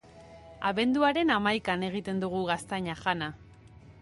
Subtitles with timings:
[0.69, 3.31] Abenduaren hamaikan egiten dugu gaztaina jana.